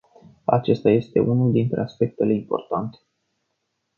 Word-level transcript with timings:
Acesta 0.45 0.89
este 0.89 1.19
unul 1.19 1.51
dintre 1.51 1.81
aspectele 1.81 2.33
importante. 2.33 2.97